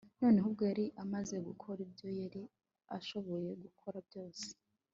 [0.21, 2.43] Noneho ubwo yari amaze gukora ibyo yari
[2.97, 4.45] ashoboye gukora byose